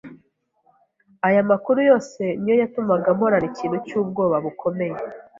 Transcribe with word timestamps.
Aya 1.27 1.41
makuru 1.51 1.79
yose 1.89 2.21
niyo 2.39 2.55
yatumaga 2.61 3.09
mporana 3.17 3.45
ikintu 3.51 3.77
cy’ubwoba 3.87 4.35
bukomeye. 4.45 4.97